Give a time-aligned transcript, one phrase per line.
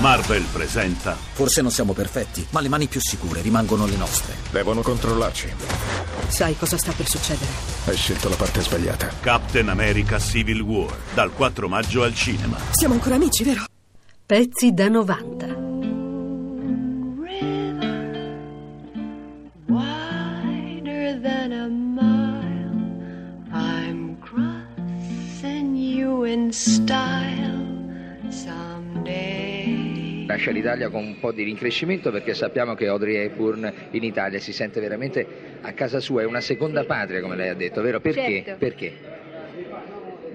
[0.00, 4.34] Marvel presenta Forse non siamo perfetti, ma le mani più sicure rimangono le nostre.
[4.50, 5.52] Devono controllarci.
[6.28, 7.50] Sai cosa sta per succedere?
[7.84, 9.10] Hai scelto la parte sbagliata.
[9.20, 12.56] Captain America Civil War dal 4 maggio al cinema.
[12.70, 13.64] Siamo ancora amici, vero?
[14.24, 15.68] Pezzi da 90.
[26.88, 27.39] wider
[30.30, 34.52] lascia l'Italia con un po' di rincrescimento perché sappiamo che Audrey Hepburn in Italia si
[34.52, 35.26] sente veramente
[35.60, 38.00] a casa sua, è una seconda patria come lei ha detto, vero?
[38.00, 38.42] Perché?
[38.44, 38.56] Certo.
[38.58, 38.92] Perché?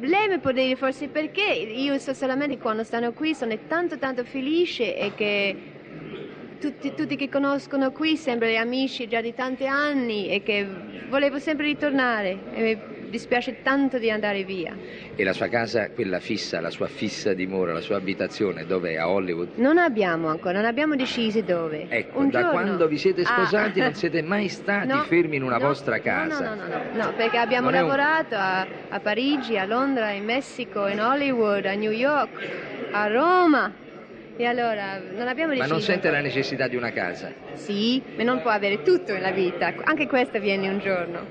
[0.01, 4.23] Lei mi può dire forse perché io so solamente quando stanno qui sono tanto tanto
[4.25, 5.55] felice e che
[6.59, 10.67] tutti, tutti che conoscono qui sembrano amici già di tanti anni e che
[11.07, 14.75] volevo sempre ritornare dispiace tanto di andare via.
[15.15, 18.95] E la sua casa, quella fissa, la sua fissa dimora, la sua abitazione, dov'è?
[18.95, 19.49] A Hollywood?
[19.55, 21.87] Non abbiamo ancora, non abbiamo deciso dove.
[21.89, 23.25] Ecco, Un da giorno- quando vi siete Ah.
[23.25, 26.49] sposati non siete mai stati No, fermi in una no, vostra casa.
[26.49, 29.65] No, no, no, no, no, perché abbiamo Non è un- lavorato a, a Parigi, a
[29.65, 32.29] Londra, in Messico, in Hollywood, a New York,
[32.91, 33.83] a Roma.
[34.37, 35.73] E allora non abbiamo Ma deciso.
[35.73, 37.31] non sente la necessità di una casa?
[37.53, 41.25] Sì, ma non può avere tutto nella vita, anche questo viene un giorno.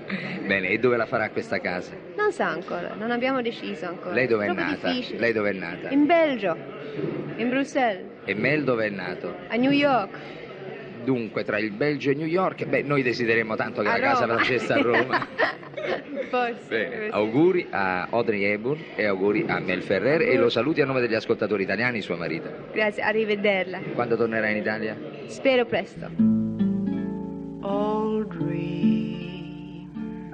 [0.46, 1.92] Bene, e dove la farà questa casa?
[2.16, 4.14] Non sa ancora, non abbiamo deciso ancora.
[4.14, 4.88] Lei dove è nata?
[4.88, 5.18] difficile.
[5.18, 5.90] Lei dove è nata?
[5.90, 6.56] In Belgio,
[7.36, 9.36] in Bruxelles, E Mel dove è nato?
[9.48, 10.16] a New York.
[11.04, 14.24] Dunque, tra il Belgio e New York, beh, noi desideriamo tanto che a la casa
[14.24, 14.38] Roma.
[14.38, 15.26] facesse a Roma.
[16.30, 16.66] Forse.
[16.68, 21.00] Bene, auguri a Audrey Hepburn e auguri a Mel Ferrer e lo saluti a nome
[21.00, 22.50] degli ascoltatori italiani, sua marito.
[22.72, 23.80] Grazie, arrivederla.
[23.94, 24.96] Quando tornerà in Italia?
[25.26, 26.42] Spero presto.
[28.26, 29.90] Dream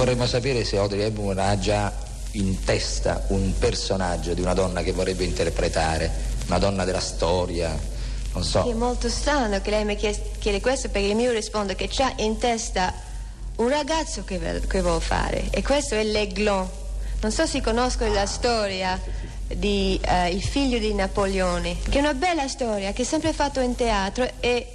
[0.00, 1.92] Vorremmo sapere se Audrey Hepburn ha già
[2.30, 6.10] in testa un personaggio di una donna che vorrebbe interpretare,
[6.46, 7.78] una donna della storia,
[8.32, 8.72] non È so.
[8.72, 12.94] molto strano che lei mi chiede questo perché io rispondo che c'ha in testa
[13.56, 16.66] un ragazzo che, che vuol fare e questo è l'Aiglon.
[17.20, 18.98] Non so se conoscono la storia
[19.48, 23.60] di eh, Il figlio di Napoleone, che è una bella storia che è sempre fatto
[23.60, 24.66] in teatro e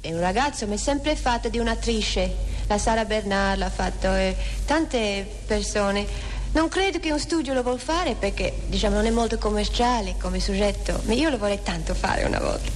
[0.00, 2.53] è un ragazzo ma è sempre fatta di un'attrice.
[2.66, 6.32] La Sara Bernard l'ha fatto e tante persone.
[6.52, 10.38] Non credo che un studio lo vuol fare perché diciamo non è molto commerciale come
[10.38, 12.70] soggetto, ma io lo vorrei tanto fare una volta.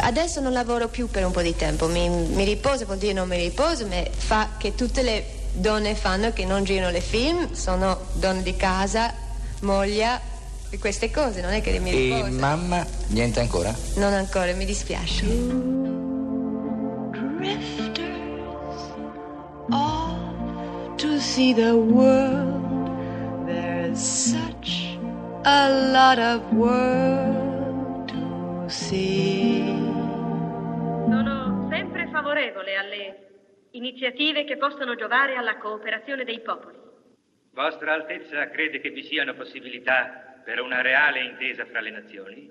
[0.00, 3.28] Adesso non lavoro più per un po' di tempo, mi, mi riposo, vuol dire non
[3.28, 7.98] mi riposo, ma fa che tutte le donne fanno che non girano le film, sono
[8.14, 9.12] donne di casa,
[9.60, 10.20] moglie
[10.70, 12.32] e queste cose, non è che mi E riposo.
[12.32, 13.74] mamma, niente ancora?
[13.96, 15.87] Non ancora, mi dispiace.
[21.38, 23.46] See the world.
[23.46, 24.98] There's such
[25.44, 29.62] a lot of world to see.
[31.06, 33.28] Sono sempre favorevole alle
[33.70, 36.76] iniziative che possono giovare alla cooperazione dei popoli.
[37.52, 42.50] Vostra Altezza crede che vi siano possibilità per una reale intesa fra le nazioni?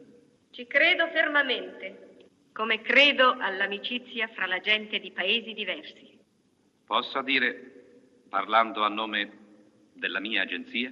[0.52, 6.18] Ci credo fermamente, come credo all'amicizia fra la gente di paesi diversi.
[6.86, 7.77] Posso dire,
[8.28, 9.38] parlando a nome
[9.94, 10.92] della mia agenzia,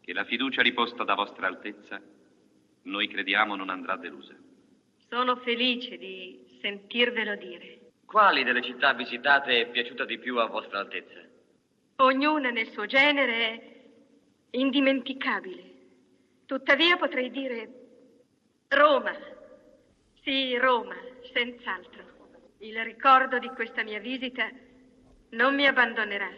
[0.00, 2.00] che la fiducia riposta da Vostra Altezza
[2.84, 4.34] noi crediamo non andrà delusa.
[5.08, 7.78] Sono felice di sentirvelo dire.
[8.04, 11.20] Quali delle città visitate è piaciuta di più a Vostra Altezza?
[11.96, 15.70] Ognuna nel suo genere è indimenticabile.
[16.46, 17.70] Tuttavia potrei dire
[18.68, 19.12] Roma.
[20.22, 20.94] Sì, Roma,
[21.32, 22.10] senz'altro.
[22.58, 24.48] Il ricordo di questa mia visita
[25.30, 26.30] non mi abbandonerà,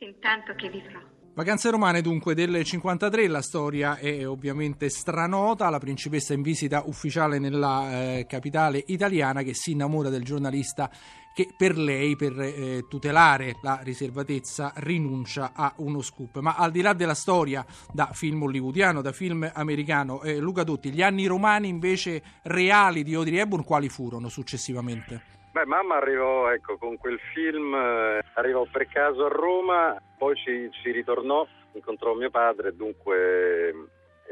[0.00, 0.98] sin tanto che vivrò.
[1.34, 7.38] Vacanze romane dunque del 53, la storia è ovviamente stranota, la principessa in visita ufficiale
[7.38, 10.90] nella eh, capitale italiana che si innamora del giornalista
[11.32, 16.38] che per lei, per eh, tutelare la riservatezza, rinuncia a uno scoop.
[16.40, 20.90] Ma al di là della storia da film hollywoodiano, da film americano, eh, Luca Dotti,
[20.90, 25.39] gli anni romani invece reali di Audrey Hepburn quali furono successivamente?
[25.52, 30.70] Beh, mamma arrivò ecco, con quel film, eh, arrivò per caso a Roma, poi ci,
[30.70, 33.74] ci ritornò, incontrò mio padre dunque eh,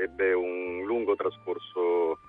[0.00, 2.20] ebbe un lungo trascorso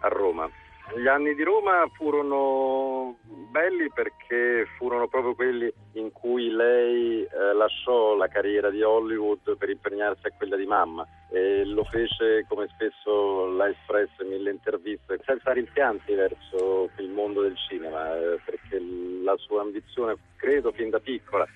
[0.00, 0.50] a Roma.
[0.94, 3.16] Gli anni di Roma furono
[3.50, 9.70] belli perché furono proprio quelli in cui lei eh, lasciò la carriera di Hollywood per
[9.70, 15.18] impegnarsi a quella di mamma e lo fece come spesso l'ha espresso in mille interviste
[15.24, 18.78] senza rimpianti verso il mondo del cinema eh, perché
[19.22, 21.46] la sua ambizione credo fin da piccola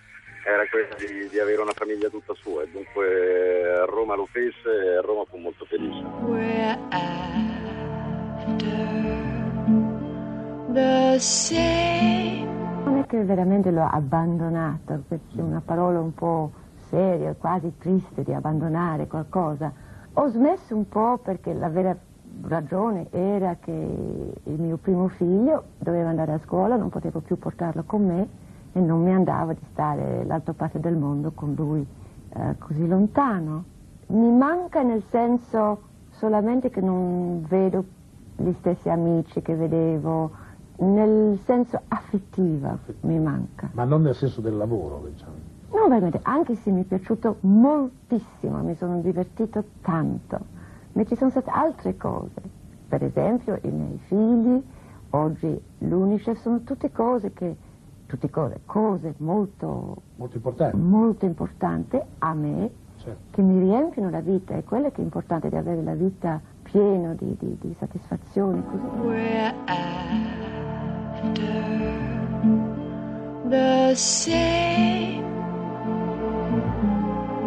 [0.46, 4.70] era quella di, di, avere una famiglia tutta sua e dunque a Roma lo fece
[4.70, 6.04] e a Roma fu molto felice.
[12.84, 16.52] Non è che veramente l'ho abbandonato, è una parola un po'
[16.88, 19.72] seria, quasi triste di abbandonare qualcosa.
[20.12, 21.96] Ho smesso un po' perché la vera
[22.42, 23.72] ragione era che
[24.42, 28.28] il mio primo figlio doveva andare a scuola, non potevo più portarlo con me
[28.72, 31.84] e non mi andava di stare l'altra parte del mondo con lui
[32.34, 33.64] eh, così lontano.
[34.08, 37.84] Mi manca nel senso solamente che non vedo
[38.36, 40.30] gli stessi amici che vedevo,
[40.78, 43.70] nel senso affettivo mi manca.
[43.72, 45.54] Ma non nel senso del lavoro, diciamo.
[45.72, 50.38] No, veramente, anche se mi è piaciuto moltissimo, mi sono divertito tanto,
[50.92, 52.40] ma ci sono state altre cose.
[52.88, 54.62] Per esempio, i miei figli,
[55.10, 57.56] oggi l'Unicef, sono tutte cose che
[58.06, 63.20] tutte cose, cose molto, molto importanti molto importanti a me, certo.
[63.30, 66.40] che mi riempiono la vita, è quello che è importante di avere la vita
[66.70, 68.62] piena di, di, di soddisfazione.
[68.64, 68.80] Così.
[73.48, 75.22] The same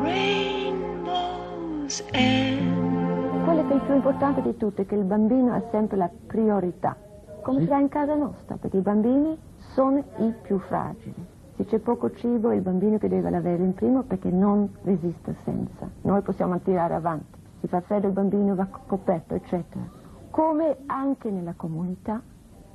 [0.01, 3.43] rainbows and...
[3.43, 6.95] Quello che è più importante di tutto è che il bambino ha sempre la priorità,
[7.41, 7.65] come sì.
[7.67, 9.37] sarà in casa nostra, perché i bambini
[9.73, 11.37] sono i più fragili.
[11.55, 15.35] Se c'è poco cibo è il bambino che deve avere in primo perché non resiste
[15.43, 15.89] senza.
[16.03, 17.38] Noi possiamo tirare avanti.
[17.59, 19.83] Si fa freddo il bambino va coperto, eccetera.
[20.29, 22.21] Come anche nella comunità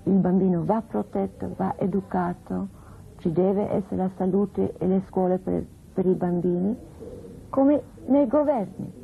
[0.05, 2.69] il bambino va protetto, va educato,
[3.19, 5.65] ci deve essere la salute e le scuole per,
[5.95, 6.77] per i bambini,
[7.49, 9.03] come nei governi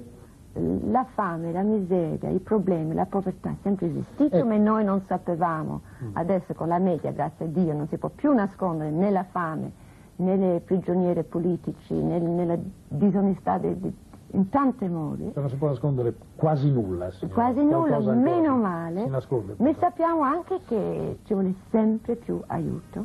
[0.53, 4.43] la fame, la miseria, i problemi, la povertà è sempre esistito, eh.
[4.43, 5.83] ma noi non sapevamo.
[6.05, 6.11] Mm.
[6.15, 9.71] Adesso con la media, grazie a Dio, non si può più nascondere né la fame,
[10.17, 13.95] né le prigioniere politici, né nella disonestà di, di,
[14.33, 15.31] in tante modi.
[15.35, 17.11] Non si può nascondere quasi nulla.
[17.11, 17.35] Signora.
[17.35, 19.07] Quasi nulla, meno male.
[19.07, 19.21] Ma
[19.79, 23.03] sappiamo anche che ci vuole sempre più aiuto.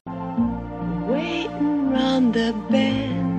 [1.08, 3.36] Waiting round the bend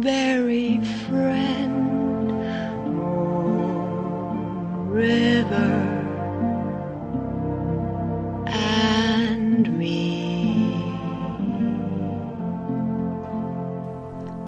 [0.00, 0.78] very
[1.08, 2.30] friend,
[2.86, 5.99] Moon River